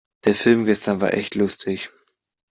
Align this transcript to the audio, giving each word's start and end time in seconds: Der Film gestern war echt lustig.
Der 0.25 0.33
Film 0.33 0.65
gestern 0.65 0.99
war 0.99 1.13
echt 1.13 1.35
lustig. 1.35 1.89